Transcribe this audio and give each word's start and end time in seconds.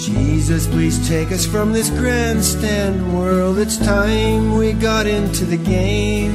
Jesus, 0.00 0.66
please 0.66 1.06
take 1.06 1.30
us 1.30 1.44
from 1.44 1.74
this 1.74 1.90
grandstand 1.90 3.14
world. 3.14 3.58
It's 3.58 3.76
time 3.76 4.56
we 4.56 4.72
got 4.72 5.06
into 5.06 5.44
the 5.44 5.58
game. 5.58 6.32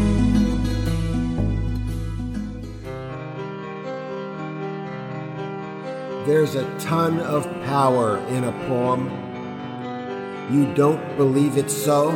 There's 6.27 6.53
a 6.53 6.77
ton 6.77 7.19
of 7.21 7.45
power 7.63 8.19
in 8.27 8.43
a 8.43 8.51
poem. 8.67 9.09
You 10.53 10.71
don't 10.75 11.17
believe 11.17 11.57
it's 11.57 11.75
so? 11.75 12.11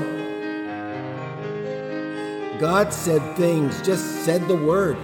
God 2.60 2.94
said 2.94 3.36
things, 3.36 3.82
just 3.82 4.24
said 4.24 4.48
the 4.48 4.56
word, 4.56 4.98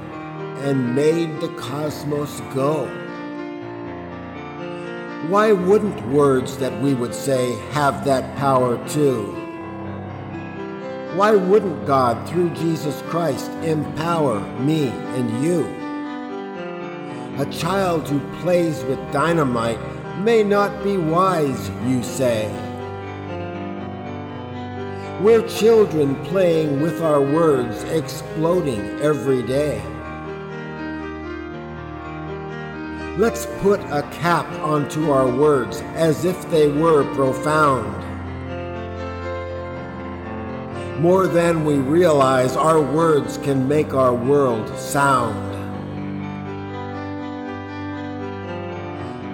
and 0.60 0.94
made 0.94 1.42
the 1.42 1.50
cosmos 1.56 2.40
go. 2.54 3.05
Why 5.30 5.52
wouldn't 5.54 6.08
words 6.10 6.58
that 6.60 6.82
we 6.82 6.94
would 6.94 7.16
say 7.16 7.56
have 7.72 8.06
that 8.06 8.38
power 8.38 8.78
too? 8.90 9.32
Why 11.16 11.32
wouldn't 11.32 11.88
God, 11.88 12.30
through 12.30 12.50
Jesus 12.52 13.02
Christ, 13.04 13.50
empower 13.64 14.40
me 14.60 14.90
and 14.90 15.44
you? 15.44 15.66
A 17.42 17.46
child 17.52 18.08
who 18.08 18.20
plays 18.42 18.84
with 18.84 19.00
dynamite 19.12 19.80
may 20.20 20.44
not 20.44 20.84
be 20.84 20.98
wise, 20.98 21.70
you 21.88 22.04
say. 22.04 22.52
We're 25.22 25.48
children 25.48 26.16
playing 26.26 26.82
with 26.82 27.02
our 27.02 27.22
words, 27.22 27.84
exploding 27.86 28.82
every 29.02 29.42
day. 29.42 29.82
Let's 33.18 33.46
put 33.62 33.80
a 33.80 34.02
cap 34.12 34.46
onto 34.60 35.10
our 35.10 35.26
words 35.26 35.80
as 35.96 36.26
if 36.26 36.52
they 36.52 36.68
were 36.68 37.06
profound. 37.16 38.04
More 41.00 41.26
than 41.26 41.64
we 41.64 41.76
realize, 41.76 42.58
our 42.58 42.82
words 42.82 43.38
can 43.38 43.70
make 43.70 43.94
our 43.94 44.14
world 44.14 44.68
sound. 44.78 45.54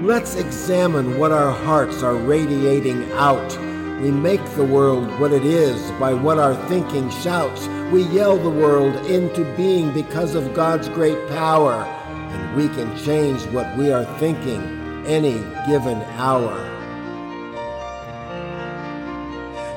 Let's 0.05 0.35
examine 0.35 1.17
what 1.17 1.31
our 1.31 1.51
hearts 1.51 2.03
are 2.03 2.15
radiating 2.15 3.11
out. 3.13 3.57
We 3.99 4.11
make 4.11 4.45
the 4.51 4.63
world 4.63 5.07
what 5.19 5.31
it 5.31 5.43
is 5.43 5.89
by 5.99 6.13
what 6.13 6.37
our 6.37 6.53
thinking 6.67 7.09
shouts. 7.09 7.67
We 7.91 8.03
yell 8.03 8.37
the 8.37 8.47
world 8.47 8.95
into 9.07 9.43
being 9.55 9.91
because 9.91 10.35
of 10.35 10.53
God's 10.53 10.87
great 10.89 11.27
power, 11.29 11.83
and 12.31 12.55
we 12.55 12.67
can 12.69 12.97
change 12.97 13.41
what 13.53 13.77
we 13.77 13.91
are 13.91 14.05
thinking 14.19 14.81
any 15.05 15.39
given 15.67 16.01
hour. 16.17 16.67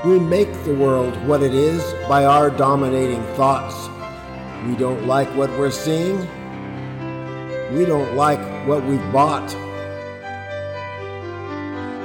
We 0.04 0.18
make 0.18 0.52
the 0.64 0.74
world 0.74 1.16
what 1.26 1.42
it 1.42 1.54
is 1.54 1.82
by 2.08 2.24
our 2.24 2.50
dominating 2.50 3.22
thoughts. 3.36 3.88
We 4.66 4.76
don't 4.76 5.06
like 5.06 5.28
what 5.34 5.50
we're 5.58 5.70
seeing. 5.70 6.18
We 7.74 7.86
don't 7.86 8.14
like 8.14 8.40
what 8.66 8.84
we've 8.84 9.12
bought. 9.12 9.48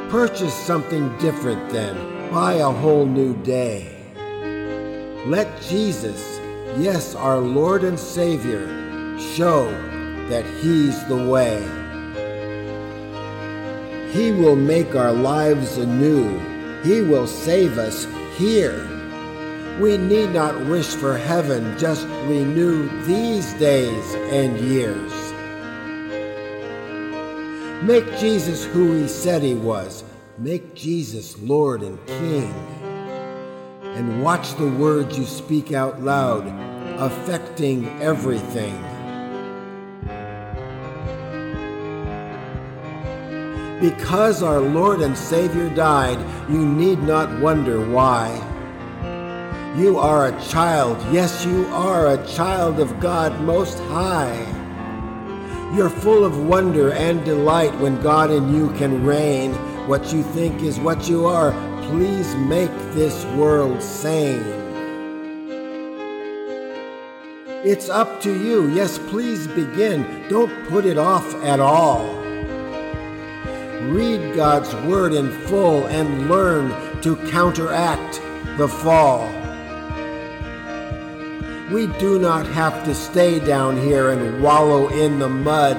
Purchase 0.09 0.53
something 0.53 1.15
different 1.17 1.69
then. 1.69 2.31
Buy 2.31 2.53
a 2.53 2.71
whole 2.71 3.05
new 3.05 3.35
day. 3.43 3.95
Let 5.25 5.61
Jesus, 5.61 6.39
yes, 6.77 7.15
our 7.15 7.39
Lord 7.39 7.83
and 7.83 7.99
Savior, 7.99 8.65
show 9.19 9.67
that 10.29 10.45
He's 10.61 11.03
the 11.05 11.27
way. 11.29 11.59
He 14.11 14.31
will 14.31 14.55
make 14.55 14.95
our 14.95 15.13
lives 15.13 15.77
anew. 15.77 16.39
He 16.81 17.01
will 17.01 17.27
save 17.27 17.77
us 17.77 18.07
here. 18.37 18.87
We 19.79 19.97
need 19.97 20.31
not 20.31 20.59
wish 20.65 20.87
for 20.87 21.17
heaven, 21.17 21.77
just 21.77 22.05
renew 22.27 22.89
these 23.05 23.53
days 23.53 24.15
and 24.31 24.59
years. 24.59 25.13
Make 27.83 28.05
Jesus 28.17 28.65
who 28.65 28.99
he 28.99 29.07
said 29.07 29.41
he 29.41 29.53
was. 29.53 30.03
Make 30.37 30.73
Jesus 30.73 31.37
Lord 31.39 31.81
and 31.81 32.03
King. 32.07 32.53
And 33.83 34.23
watch 34.23 34.55
the 34.55 34.69
words 34.69 35.17
you 35.17 35.25
speak 35.25 35.71
out 35.71 36.01
loud, 36.01 36.47
affecting 36.99 37.87
everything. 38.01 38.88
Because 43.79 44.43
our 44.43 44.59
Lord 44.59 44.99
and 44.99 45.17
Savior 45.17 45.69
died, 45.69 46.19
you 46.49 46.65
need 46.65 46.99
not 46.99 47.39
wonder 47.39 47.79
why. 47.79 48.45
You 49.77 49.97
are 49.99 50.27
a 50.27 50.41
child, 50.41 50.97
yes, 51.13 51.45
you 51.45 51.65
are 51.67 52.07
a 52.07 52.27
child 52.27 52.79
of 52.79 52.99
God 52.99 53.39
Most 53.41 53.79
High. 53.79 54.45
You're 55.73 55.89
full 55.89 56.25
of 56.25 56.47
wonder 56.47 56.91
and 56.91 57.23
delight 57.23 57.73
when 57.79 58.01
God 58.01 58.31
in 58.31 58.53
you 58.53 58.71
can 58.71 59.05
reign. 59.05 59.53
What 59.87 60.11
you 60.11 60.23
think 60.23 60.61
is 60.61 60.79
what 60.79 61.07
you 61.07 61.25
are. 61.25 61.51
Please 61.83 62.35
make 62.35 62.71
this 62.93 63.23
world 63.37 63.81
sane. 63.81 64.43
It's 67.63 67.87
up 67.89 68.19
to 68.21 68.31
you. 68.31 68.69
Yes, 68.71 68.97
please 68.97 69.47
begin. 69.47 70.27
Don't 70.27 70.67
put 70.67 70.85
it 70.85 70.97
off 70.97 71.33
at 71.43 71.59
all. 71.59 72.18
God's 74.35 74.73
Word 74.87 75.13
in 75.13 75.31
full 75.47 75.87
and 75.87 76.29
learn 76.29 76.69
to 77.01 77.15
counteract 77.31 78.21
the 78.57 78.67
fall. 78.67 79.27
We 81.71 81.87
do 81.99 82.19
not 82.19 82.45
have 82.47 82.83
to 82.85 82.95
stay 82.95 83.39
down 83.39 83.77
here 83.77 84.09
and 84.09 84.41
wallow 84.41 84.87
in 84.89 85.19
the 85.19 85.29
mud. 85.29 85.77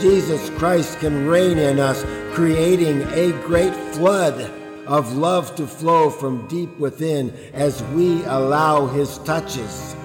Jesus 0.00 0.50
Christ 0.50 0.98
can 1.00 1.26
reign 1.26 1.58
in 1.58 1.80
us, 1.80 2.04
creating 2.32 3.02
a 3.12 3.32
great 3.42 3.74
flood 3.94 4.50
of 4.86 5.16
love 5.16 5.54
to 5.56 5.66
flow 5.66 6.10
from 6.10 6.46
deep 6.46 6.76
within 6.78 7.32
as 7.52 7.82
we 7.94 8.22
allow 8.24 8.86
His 8.86 9.18
touches. 9.18 9.96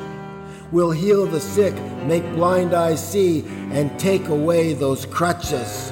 We'll 0.71 0.91
heal 0.91 1.25
the 1.25 1.41
sick, 1.41 1.73
make 2.05 2.23
blind 2.33 2.73
eyes 2.73 3.05
see, 3.05 3.43
and 3.71 3.99
take 3.99 4.27
away 4.27 4.73
those 4.73 5.05
crutches. 5.05 5.91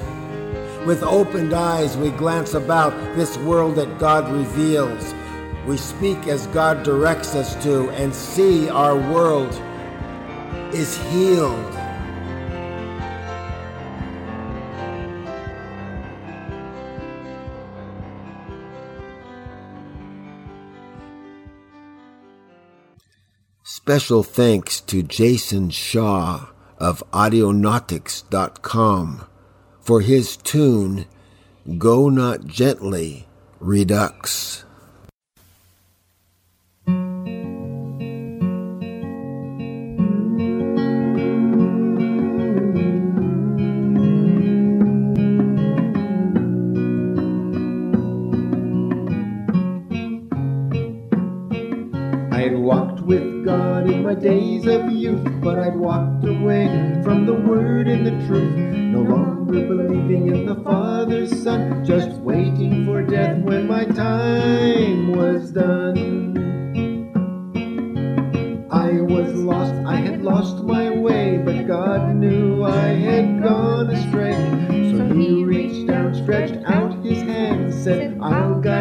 With 0.87 1.03
opened 1.03 1.53
eyes, 1.53 1.95
we 1.97 2.09
glance 2.11 2.53
about 2.53 2.93
this 3.17 3.37
world 3.39 3.75
that 3.75 3.99
God 3.99 4.31
reveals 4.31 5.13
we 5.67 5.75
speak 5.75 6.27
as 6.27 6.47
God 6.47 6.83
directs 6.83 7.35
us 7.35 7.61
to 7.65 7.89
and 7.89 8.15
see 8.15 8.69
our 8.69 8.95
world 8.95 9.51
is 10.73 10.97
healed. 11.09 11.73
Special 23.61 24.23
thanks 24.23 24.79
to 24.79 25.03
Jason 25.03 25.69
Shaw 25.69 26.47
of 26.77 27.03
Audionautix.com 27.11 29.27
for 29.87 30.01
his 30.01 30.35
tune 30.35 31.05
Go 31.77 32.09
Not 32.09 32.45
Gently 32.45 33.25
Redux. 33.61 34.65
I 36.85 36.91
had 52.41 52.57
walked 52.57 52.99
with 52.99 53.45
God 53.45 53.89
in 53.89 54.03
my 54.03 54.15
days 54.15 54.67
of 54.67 54.91
youth, 54.91 55.25
but 55.41 55.57
I'd 55.57 55.77
walked 55.77 56.25
away 56.25 56.99
from 57.05 57.25
the 57.25 57.35
word 57.35 57.87
and 57.87 58.05
the 58.05 58.11
truth. 58.27 58.53
No 58.53 59.01
longer 59.01 59.36
believing 59.47 60.27
in 60.27 60.45
the 60.45 60.55
Father, 60.55 61.25
Son, 61.25 61.85
just 61.85 62.09
waiting 62.19 62.85
for 62.85 63.01
death 63.01 63.37
when 63.43 63.67
my 63.67 63.85
time 63.85 65.15
was 65.15 65.51
done. 65.51 65.97
I 68.69 69.01
was 69.01 69.33
lost, 69.33 69.73
I 69.85 69.95
had 69.95 70.21
lost 70.21 70.63
my 70.63 70.89
way, 70.89 71.37
but 71.37 71.65
God 71.65 72.15
knew 72.15 72.63
I 72.65 72.87
had 72.87 73.41
gone 73.41 73.89
astray. 73.89 74.35
So 74.91 75.13
He 75.15 75.43
reached 75.45 75.87
down, 75.87 76.13
stretched 76.13 76.63
out 76.65 77.03
His 77.03 77.21
hand, 77.21 77.73
said, 77.73 78.17
I'll 78.21 78.59
guide 78.59 78.76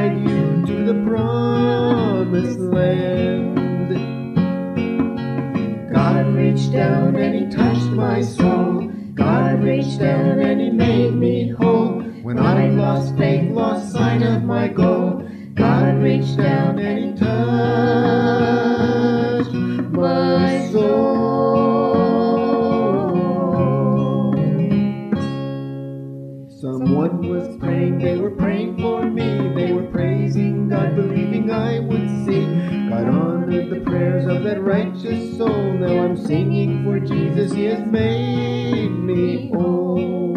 Someone 26.60 27.28
was 27.28 27.56
praying, 27.58 27.98
they 27.98 28.18
were 28.18 28.30
praying 28.30 28.76
for 28.78 29.04
me. 29.04 29.54
They 29.54 29.72
were 29.72 29.90
praising 29.90 30.68
God, 30.68 30.94
believing 30.96 31.50
I 31.50 31.80
would 31.80 32.08
see. 32.26 32.44
God 32.90 33.08
honored 33.08 33.70
the 33.70 33.80
prayers 33.80 34.26
of 34.26 34.42
that 34.44 34.62
righteous 34.62 35.38
soul. 35.38 35.72
Now 35.72 36.04
I'm 36.04 36.16
singing 36.16 36.84
for 36.84 37.00
Jesus, 37.00 37.52
He 37.52 37.64
has 37.64 37.80
made 37.86 38.90
me 38.90 39.48
whole. 39.48 40.34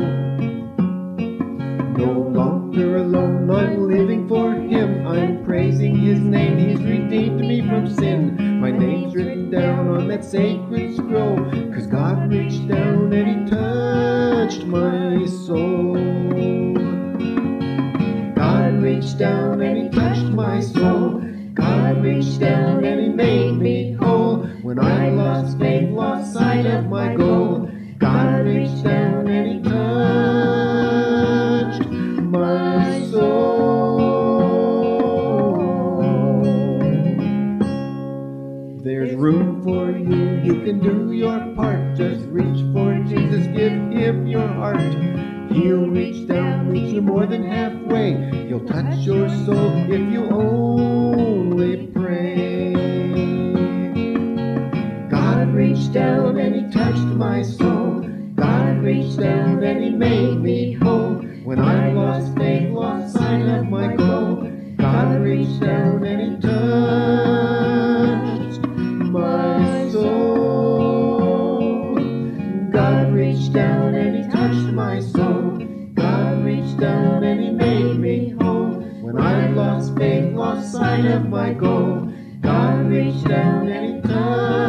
No 1.97 2.13
longer 2.13 2.97
alone, 2.97 3.51
I'm 3.51 3.89
living 3.89 4.27
for 4.30 4.53
Him. 4.53 5.06
I'm 5.06 5.44
praising 5.44 5.97
His 5.97 6.19
name, 6.19 6.57
He's 6.57 6.81
redeemed 6.81 7.41
me 7.41 7.62
from 7.68 7.89
sin. 7.89 8.59
My 8.62 8.71
name's 8.71 9.15
written 9.15 9.38
down 9.51 9.88
on 9.88 10.07
that 10.07 10.24
sacred 10.24 10.96
scroll. 10.96 11.38
Cause 11.74 11.88
God 11.88 12.31
reached 12.31 12.68
down 12.68 13.12
and 13.13 13.28
He 13.28 13.50
touched 13.50 14.66
my 14.66 15.08
God 58.79 58.85
reached 58.85 59.19
down 59.19 59.61
and 59.61 59.83
He 59.83 59.89
made 59.89 60.39
me 60.39 60.71
whole. 60.71 61.15
When 61.43 61.59
I 61.59 61.91
lost 61.91 62.33
faith, 62.37 62.71
lost 62.71 63.13
sight 63.13 63.41
of 63.41 63.67
my 63.67 63.93
goal. 63.93 64.49
God 64.77 65.21
reached 65.21 65.59
down 65.59 66.05
and 66.05 66.21
He 66.21 66.39
touched 66.39 68.61
my 69.11 69.89
soul. 69.91 71.95
God 72.71 73.11
reached 73.11 73.51
down 73.51 73.95
and 73.95 74.15
He 74.15 74.23
touched 74.31 74.73
my 74.73 75.01
soul. 75.01 75.57
God 75.93 76.45
reached 76.45 76.77
down 76.77 77.25
and 77.25 77.41
He 77.41 77.51
made 77.51 77.99
me 77.99 78.29
whole. 78.39 78.79
When 79.01 79.19
I 79.19 79.49
lost 79.49 79.93
faith, 79.97 80.33
lost 80.33 80.71
sight 80.71 81.03
of 81.03 81.27
my 81.27 81.51
goal. 81.51 82.09
God 82.41 82.87
reached 82.87 83.27
down 83.27 83.67
and 83.67 83.95
He 83.95 84.01
touched 84.03 84.69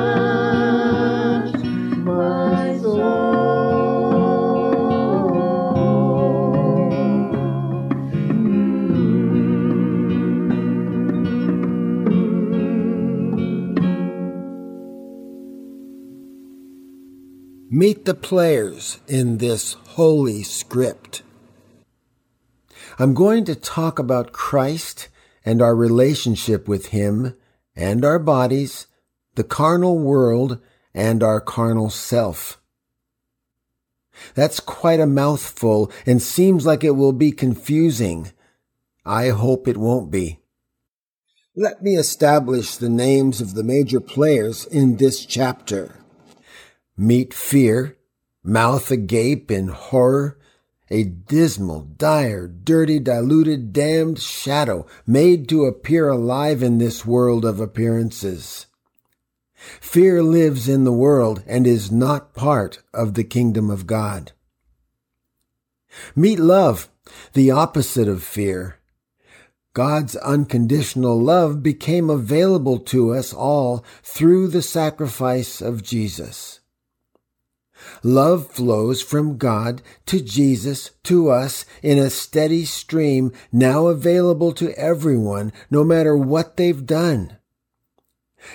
Meet 17.91 18.05
the 18.05 18.15
players 18.15 19.01
in 19.09 19.39
this 19.39 19.73
holy 19.73 20.45
script. 20.45 21.25
I'm 23.01 23.15
going 23.15 23.45
to 23.47 23.57
talk 23.57 23.99
about 23.99 24.33
Christ 24.33 25.09
and 25.45 25.61
our 25.61 25.75
relationship 25.75 26.69
with 26.69 26.91
Him 26.91 27.35
and 27.75 28.05
our 28.05 28.21
bodies, 28.21 28.87
the 29.35 29.43
carnal 29.43 29.99
world, 29.99 30.61
and 30.95 31.25
our 31.25 31.41
carnal 31.41 31.91
self. 31.91 32.61
That's 34.37 34.61
quite 34.61 35.01
a 35.01 35.05
mouthful 35.05 35.91
and 36.07 36.23
seems 36.23 36.65
like 36.65 36.85
it 36.85 36.95
will 36.95 37.13
be 37.13 37.33
confusing. 37.33 38.31
I 39.05 39.31
hope 39.31 39.67
it 39.67 39.77
won't 39.77 40.13
be. 40.13 40.39
Let 41.57 41.83
me 41.83 41.97
establish 41.97 42.77
the 42.77 42.89
names 42.89 43.41
of 43.41 43.55
the 43.55 43.65
major 43.65 43.99
players 43.99 44.65
in 44.65 44.99
this 44.99 45.27
chapter. 45.27 46.00
Meet 47.03 47.33
fear, 47.33 47.97
mouth 48.45 48.91
agape 48.91 49.51
in 49.51 49.69
horror, 49.69 50.39
a 50.91 51.05
dismal, 51.05 51.85
dire, 51.97 52.47
dirty, 52.47 52.99
diluted, 52.99 53.73
damned 53.73 54.19
shadow 54.19 54.85
made 55.07 55.49
to 55.49 55.65
appear 55.65 56.11
alive 56.11 56.63
in 56.63 56.77
this 56.77 57.07
world 57.07 57.47
of 57.47 57.59
appearances. 57.59 58.67
Fear 59.55 60.23
lives 60.25 60.69
in 60.69 60.85
the 60.85 60.93
world 60.93 61.43
and 61.47 61.67
is 61.67 61.91
not 61.91 62.35
part 62.35 62.83
of 62.93 63.15
the 63.15 63.25
kingdom 63.25 63.71
of 63.71 63.87
God. 63.87 64.33
Meet 66.15 66.39
love, 66.39 66.91
the 67.33 67.51
opposite 67.51 68.09
of 68.09 68.23
fear. 68.23 68.77
God's 69.73 70.17
unconditional 70.17 71.19
love 71.19 71.63
became 71.63 72.11
available 72.11 72.79
to 72.81 73.15
us 73.15 73.33
all 73.33 73.87
through 74.03 74.49
the 74.49 74.61
sacrifice 74.61 75.63
of 75.63 75.83
Jesus. 75.83 76.60
Love 78.03 78.47
flows 78.49 79.03
from 79.03 79.37
God 79.37 79.83
to 80.07 80.21
Jesus 80.21 80.91
to 81.05 81.31
us 81.31 81.65
in 81.83 81.99
a 81.99 82.11
steady 82.11 82.65
stream 82.65 83.33
now 83.53 83.87
available 83.87 84.53
to 84.53 84.77
everyone, 84.79 85.53
no 85.71 85.85
matter 85.85 86.17
what 86.17 86.57
they've 86.57 86.87
done. 86.87 87.37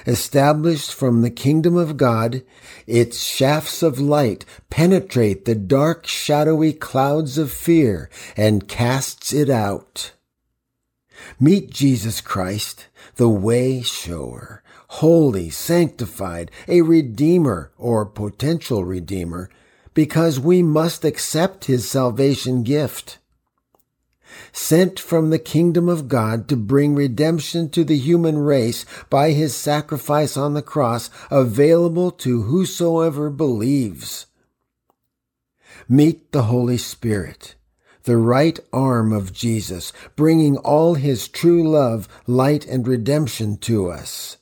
Established 0.08 0.94
from 0.94 1.22
the 1.22 1.30
kingdom 1.30 1.78
of 1.78 1.98
God, 1.98 2.44
its 2.88 3.24
shafts 3.24 3.84
of 3.84 4.00
light 4.00 4.46
penetrate 4.70 5.46
the 5.46 5.56
dark 5.56 6.08
shadowy 6.08 6.74
clouds 6.74 7.38
of 7.38 7.52
fear 7.52 8.10
and 8.36 8.68
casts 8.68 9.32
it 9.32 9.50
out. 9.50 10.14
Meet 11.40 11.70
Jesus 11.70 12.22
Christ, 12.22 12.88
the 13.16 13.30
way 13.30 13.82
shower, 13.82 14.64
holy, 14.88 15.50
sanctified, 15.50 16.52
a 16.68 16.82
redeemer 16.82 17.72
or 17.78 18.06
potential 18.06 18.84
redeemer, 18.84 19.50
because 19.94 20.40
we 20.40 20.62
must 20.62 21.06
accept 21.06 21.66
his 21.66 21.90
salvation 21.90 22.64
gift. 22.64 23.18
Sent 24.52 25.00
from 25.00 25.30
the 25.30 25.40
kingdom 25.40 25.88
of 25.88 26.10
God 26.10 26.50
to 26.50 26.58
bring 26.58 26.96
redemption 26.96 27.70
to 27.70 27.84
the 27.84 27.98
human 27.98 28.38
race 28.38 28.86
by 29.10 29.32
his 29.32 29.56
sacrifice 29.56 30.36
on 30.36 30.54
the 30.54 30.62
cross, 30.62 31.10
available 31.32 32.12
to 32.12 32.44
whosoever 32.44 33.30
believes. 33.30 34.26
Meet 35.88 36.32
the 36.32 36.44
Holy 36.44 36.78
Spirit 36.78 37.56
the 38.06 38.18
right 38.18 38.60
arm 38.72 39.12
of 39.12 39.34
Jesus, 39.34 39.92
bringing 40.16 40.58
all 40.58 40.96
his 40.96 41.28
true 41.28 41.68
love, 41.68 42.08
light, 42.26 42.66
and 42.66 42.88
redemption 42.88 43.58
to 43.58 43.90
us. 43.90 44.38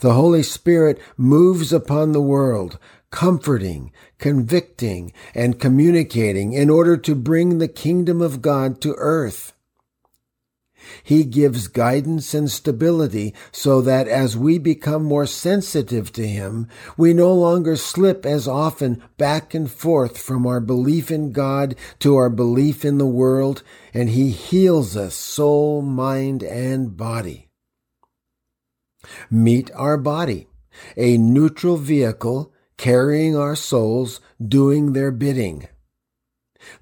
The 0.00 0.14
Holy 0.14 0.42
Spirit 0.42 1.00
moves 1.16 1.72
upon 1.72 2.12
the 2.12 2.20
world, 2.20 2.78
comforting, 3.10 3.92
convicting, 4.18 5.12
and 5.34 5.60
communicating 5.60 6.52
in 6.52 6.68
order 6.68 6.96
to 6.96 7.14
bring 7.14 7.58
the 7.58 7.68
kingdom 7.68 8.20
of 8.20 8.42
God 8.42 8.80
to 8.80 8.94
earth. 8.98 9.52
He 11.02 11.24
gives 11.24 11.68
guidance 11.68 12.34
and 12.34 12.50
stability 12.50 13.34
so 13.52 13.80
that 13.82 14.08
as 14.08 14.36
we 14.36 14.58
become 14.58 15.04
more 15.04 15.26
sensitive 15.26 16.12
to 16.12 16.26
Him, 16.26 16.68
we 16.96 17.14
no 17.14 17.32
longer 17.32 17.76
slip 17.76 18.24
as 18.26 18.48
often 18.48 19.02
back 19.16 19.54
and 19.54 19.70
forth 19.70 20.18
from 20.18 20.46
our 20.46 20.60
belief 20.60 21.10
in 21.10 21.32
God 21.32 21.74
to 22.00 22.16
our 22.16 22.30
belief 22.30 22.84
in 22.84 22.98
the 22.98 23.06
world, 23.06 23.62
and 23.92 24.10
He 24.10 24.30
heals 24.30 24.96
us 24.96 25.14
soul, 25.14 25.82
mind, 25.82 26.42
and 26.42 26.96
body. 26.96 27.48
Meet 29.30 29.70
our 29.74 29.96
body, 29.96 30.48
a 30.96 31.16
neutral 31.16 31.76
vehicle 31.76 32.52
carrying 32.76 33.36
our 33.36 33.56
souls, 33.56 34.20
doing 34.46 34.92
their 34.92 35.10
bidding. 35.10 35.68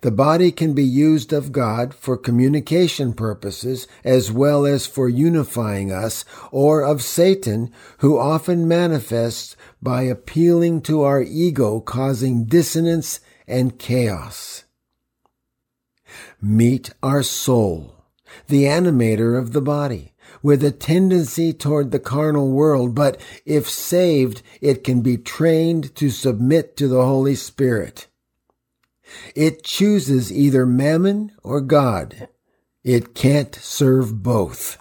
The 0.00 0.10
body 0.10 0.50
can 0.50 0.72
be 0.72 0.84
used 0.84 1.32
of 1.32 1.52
God 1.52 1.94
for 1.94 2.16
communication 2.16 3.12
purposes 3.12 3.86
as 4.04 4.30
well 4.30 4.66
as 4.66 4.86
for 4.86 5.08
unifying 5.08 5.92
us, 5.92 6.24
or 6.50 6.82
of 6.82 7.02
Satan, 7.02 7.72
who 7.98 8.18
often 8.18 8.68
manifests 8.68 9.56
by 9.82 10.02
appealing 10.02 10.82
to 10.82 11.02
our 11.02 11.22
ego, 11.22 11.80
causing 11.80 12.44
dissonance 12.44 13.20
and 13.46 13.78
chaos. 13.78 14.64
Meet 16.40 16.90
our 17.02 17.22
soul, 17.22 18.04
the 18.48 18.64
animator 18.64 19.38
of 19.38 19.52
the 19.52 19.62
body 19.62 20.14
with 20.42 20.62
a 20.62 20.70
tendency 20.70 21.52
toward 21.52 21.90
the 21.90 21.98
carnal 21.98 22.50
world, 22.50 22.94
but 22.94 23.18
if 23.46 23.68
saved, 23.68 24.42
it 24.60 24.84
can 24.84 25.00
be 25.00 25.16
trained 25.16 25.94
to 25.96 26.10
submit 26.10 26.76
to 26.76 26.86
the 26.86 27.02
Holy 27.04 27.34
Spirit. 27.34 28.06
It 29.34 29.62
chooses 29.62 30.32
either 30.32 30.66
mammon 30.66 31.32
or 31.42 31.60
God. 31.60 32.28
It 32.82 33.14
can't 33.14 33.54
serve 33.54 34.22
both. 34.22 34.78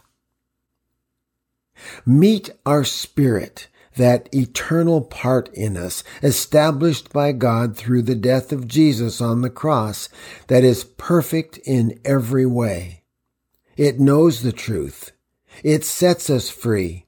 Meet 2.06 2.50
our 2.66 2.84
spirit, 2.84 3.68
that 3.96 4.34
eternal 4.34 5.02
part 5.02 5.50
in 5.54 5.78
us, 5.78 6.04
established 6.22 7.12
by 7.12 7.32
God 7.32 7.76
through 7.78 8.04
the 8.04 8.16
death 8.16 8.52
of 8.52 8.68
Jesus 8.68 9.22
on 9.22 9.42
the 9.42 9.50
cross, 9.50 10.10
that 10.48 10.64
is 10.64 10.84
perfect 10.84 11.58
in 11.60 12.00
every 12.04 12.46
way. 12.46 13.04
It 13.78 14.00
knows 14.00 14.42
the 14.42 14.52
truth. 14.52 15.12
It 15.64 15.84
sets 15.84 16.30
us 16.30 16.50
free. 16.50 17.06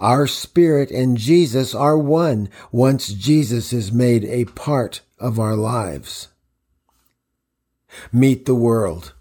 Our 0.00 0.26
spirit 0.26 0.90
and 0.90 1.16
Jesus 1.16 1.74
are 1.74 1.98
one 1.98 2.48
once 2.72 3.08
Jesus 3.08 3.72
is 3.72 3.92
made 3.92 4.24
a 4.24 4.44
part 4.44 5.02
of 5.18 5.38
our 5.38 5.56
lives. 5.56 6.28
Meet 8.12 8.46
the 8.46 8.54
world. 8.54 9.14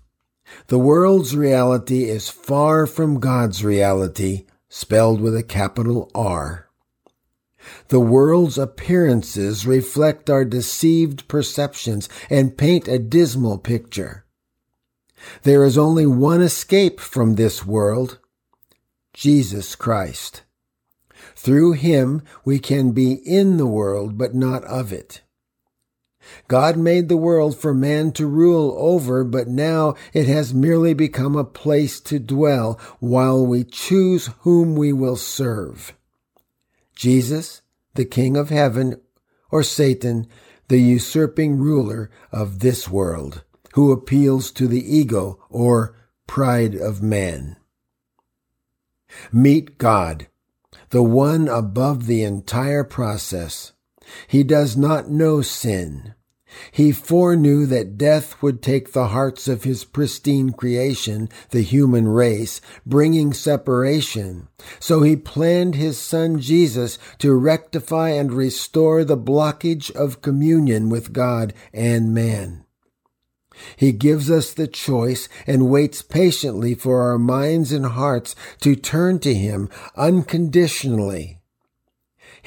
The 0.67 0.79
world's 0.79 1.36
reality 1.36 2.05
is 2.05 2.29
far 2.29 2.88
from 2.88 3.19
God's 3.19 3.63
reality, 3.63 4.46
spelled 4.69 5.22
with 5.22 5.36
a 5.36 5.43
capital 5.43 6.10
R. 6.15 6.67
The 7.89 8.00
world's 8.00 8.57
appearances 8.57 9.65
reflect 9.65 10.29
our 10.29 10.46
deceived 10.46 11.27
perceptions 11.27 12.07
and 12.29 12.57
paint 12.57 12.88
a 12.88 13.00
dismal 13.00 13.57
picture. 13.57 14.25
There 15.43 15.65
is 15.65 15.77
only 15.77 16.05
one 16.05 16.41
escape 16.41 17.00
from 17.00 17.36
this 17.36 17.65
world 17.65 18.19
Jesus 19.13 19.75
Christ. 19.75 20.43
Through 21.36 21.74
him 21.74 22.22
we 22.46 22.60
can 22.60 22.91
be 22.91 23.13
in 23.13 23.57
the 23.57 23.65
world, 23.65 24.17
but 24.17 24.36
not 24.36 24.63
of 24.65 24.93
it. 24.93 25.22
God 26.48 26.77
made 26.77 27.10
the 27.10 27.17
world 27.17 27.57
for 27.57 27.74
man 27.74 28.12
to 28.13 28.27
rule 28.27 28.75
over, 28.77 29.24
but 29.24 29.48
now 29.48 29.96
it 30.13 30.27
has 30.27 30.53
merely 30.53 30.93
become 30.93 31.36
a 31.36 31.43
place 31.43 32.00
to 32.01 32.19
dwell 32.19 32.79
while 33.00 33.46
we 33.46 33.63
choose 33.63 34.29
whom 34.39 34.75
we 34.75 34.93
will 34.93 35.15
serve. 35.15 35.93
Jesus, 36.96 37.62
the 37.96 38.05
King 38.05 38.36
of 38.36 38.50
heaven, 38.50 39.00
or 39.51 39.63
Satan, 39.63 40.27
the 40.67 40.79
usurping 40.79 41.57
ruler 41.57 42.10
of 42.31 42.60
this 42.60 42.89
world, 42.89 43.43
who 43.74 43.91
appeals 43.91 44.51
to 44.51 44.67
the 44.67 44.96
ego 44.96 45.39
or 45.50 45.96
pride 46.25 46.75
of 46.75 47.01
man. 47.01 47.55
Meet 49.31 49.77
God, 49.77 50.27
the 50.89 51.03
one 51.03 51.48
above 51.48 52.07
the 52.07 52.24
entire 52.24 52.84
process. 52.84 53.74
He 54.28 54.44
does 54.44 54.78
not 54.78 55.10
know 55.10 55.42
sin. 55.42 56.14
He 56.72 56.92
foreknew 56.92 57.66
that 57.66 57.98
death 57.98 58.42
would 58.42 58.62
take 58.62 58.94
the 58.94 59.08
hearts 59.08 59.48
of 59.48 59.64
his 59.64 59.84
pristine 59.84 60.52
creation, 60.52 61.30
the 61.50 61.62
human 61.62 62.08
race, 62.08 62.62
bringing 62.86 63.34
separation. 63.34 64.48
So 64.80 65.02
he 65.02 65.16
planned 65.16 65.76
his 65.76 65.98
son 65.98 66.40
Jesus 66.40 66.98
to 67.20 67.34
rectify 67.34 68.10
and 68.10 68.32
restore 68.32 69.04
the 69.04 69.18
blockage 69.18 69.92
of 69.92 70.22
communion 70.22 70.90
with 70.90 71.14
God 71.14 71.54
and 71.74 72.14
man. 72.14 72.64
He 73.76 73.92
gives 73.92 74.30
us 74.30 74.54
the 74.54 74.68
choice 74.68 75.28
and 75.46 75.70
waits 75.70 76.02
patiently 76.02 76.76
for 76.76 77.02
our 77.02 77.18
minds 77.18 77.72
and 77.72 77.86
hearts 77.86 78.36
to 78.62 78.76
turn 78.76 79.20
to 79.20 79.34
Him 79.34 79.70
unconditionally. 79.96 81.37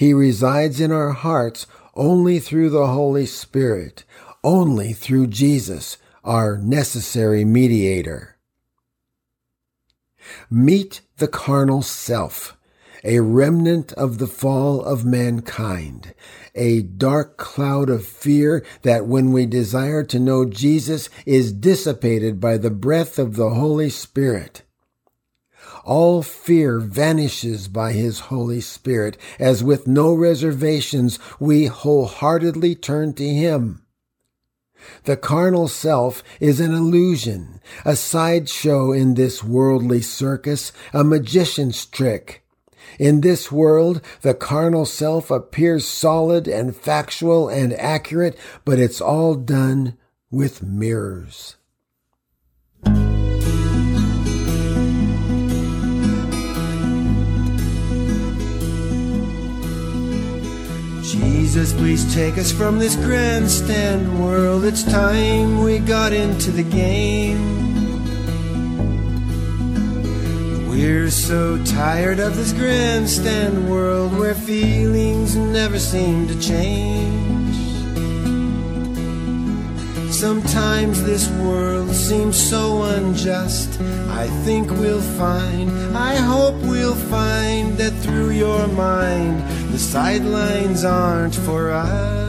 He 0.01 0.15
resides 0.15 0.81
in 0.81 0.93
our 0.93 1.11
hearts 1.11 1.67
only 1.95 2.39
through 2.39 2.71
the 2.71 2.87
Holy 2.87 3.27
Spirit, 3.27 4.05
only 4.43 4.95
through 4.95 5.27
Jesus, 5.27 5.99
our 6.25 6.57
necessary 6.57 7.45
mediator. 7.45 8.39
Meet 10.51 11.03
the 11.19 11.29
carnal 11.29 11.83
self, 11.83 12.57
a 13.05 13.21
remnant 13.21 13.93
of 13.93 14.17
the 14.17 14.27
fall 14.27 14.83
of 14.83 15.05
mankind, 15.05 16.15
a 16.55 16.81
dark 16.81 17.37
cloud 17.37 17.91
of 17.91 18.07
fear 18.07 18.65
that 18.81 19.05
when 19.05 19.33
we 19.33 19.45
desire 19.45 20.03
to 20.05 20.19
know 20.19 20.47
Jesus 20.47 21.11
is 21.27 21.53
dissipated 21.53 22.41
by 22.41 22.57
the 22.57 22.71
breath 22.71 23.19
of 23.19 23.37
the 23.37 23.51
Holy 23.51 23.91
Spirit. 23.91 24.63
All 25.91 26.23
fear 26.23 26.79
vanishes 26.79 27.67
by 27.67 27.91
His 27.91 28.21
Holy 28.31 28.61
Spirit, 28.61 29.17
as 29.41 29.65
with 29.65 29.89
no 29.89 30.15
reservations 30.15 31.19
we 31.41 31.67
wholeheartedly 31.67 32.77
turn 32.77 33.13
to 33.15 33.29
Him. 33.29 33.83
The 35.03 35.17
carnal 35.17 35.67
self 35.67 36.23
is 36.39 36.61
an 36.61 36.73
illusion, 36.73 37.61
a 37.85 37.97
sideshow 37.97 38.93
in 38.93 39.15
this 39.15 39.43
worldly 39.43 40.01
circus, 40.01 40.71
a 40.93 41.03
magician's 41.03 41.85
trick. 41.85 42.45
In 43.01 43.23
this 43.23 43.51
world, 43.51 44.01
the 44.23 44.35
carnal 44.35 44.87
self 44.87 45.29
appears 45.29 45.89
solid 45.89 46.47
and 46.47 46.77
factual 46.77 47.49
and 47.49 47.73
accurate, 47.73 48.39
but 48.65 48.79
it's 48.79 49.01
all 49.01 49.35
done 49.35 49.99
with 50.31 50.63
mirrors. 50.63 51.57
Jesus, 61.53 61.73
please 61.73 62.15
take 62.15 62.39
us 62.39 62.53
from 62.53 62.79
this 62.79 62.95
grandstand 62.95 64.23
world. 64.23 64.65
It's 64.65 64.85
time 64.85 65.65
we 65.65 65.81
got 65.81 66.13
into 66.13 66.53
the 66.53 66.63
game. 66.63 67.41
We're 70.69 71.11
so 71.11 71.61
tired 71.65 72.21
of 72.21 72.37
this 72.37 72.53
grandstand 72.53 73.69
world 73.69 74.17
where 74.17 74.37
feelings 74.37 75.35
never 75.35 75.81
seem 75.81 76.29
to 76.29 76.41
change. 76.41 77.57
Sometimes 80.13 81.03
this 81.03 81.29
world 81.31 81.91
seems 81.91 82.37
so 82.37 82.85
unjust. 82.85 83.81
I 84.11 84.29
think 84.45 84.71
we'll 84.71 85.03
find, 85.19 85.97
I 85.97 86.15
hope 86.15 86.55
we'll 86.63 86.95
find 86.95 87.77
that 87.79 87.93
through 88.05 88.31
your 88.31 88.69
mind, 88.69 89.43
sidelines 89.81 90.85
aren't 90.85 91.35
for 91.35 91.71
us. 91.71 92.20